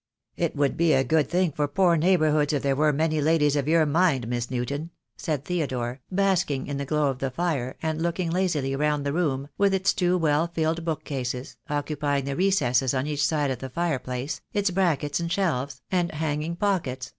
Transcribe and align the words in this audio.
"It 0.35 0.55
would 0.55 0.77
be 0.77 0.93
a 0.93 1.03
good 1.03 1.29
thing 1.29 1.51
for 1.51 1.67
poor 1.67 1.95
neighbourhoods 1.95 2.53
if 2.53 2.63
there 2.63 2.75
were 2.75 2.91
many 2.91 3.21
ladies 3.21 3.55
of 3.55 3.67
your 3.67 3.85
mind, 3.85 4.27
Miss 4.27 4.49
Newton," 4.49 4.89
said 5.15 5.45
Theodore, 5.45 5.99
basking 6.11 6.65
in 6.65 6.77
the 6.77 6.85
glow 6.87 7.11
of 7.11 7.19
the 7.19 7.29
fire, 7.29 7.75
and 7.83 8.01
looking 8.01 8.31
lazily 8.31 8.75
round 8.75 9.05
the 9.05 9.13
room, 9.13 9.49
with 9.59 9.75
its 9.75 9.93
two 9.93 10.17
well 10.17 10.47
filled 10.47 10.83
bookcases, 10.83 11.55
occupying 11.69 12.25
the 12.25 12.35
recesses 12.35 12.95
on 12.95 13.05
each 13.05 13.23
side 13.23 13.51
of 13.51 13.59
the 13.59 13.69
fireplace, 13.69 14.41
its 14.53 14.71
brackets 14.71 15.19
and 15.19 15.31
shelves, 15.31 15.83
and 15.91 16.09
hanging 16.13 16.55
pockets, 16.55 16.61
2 16.61 16.61
54 16.61 16.71
THE 16.71 16.79
DAY 16.79 16.89
WILL 16.89 16.95
COME. 17.05 17.09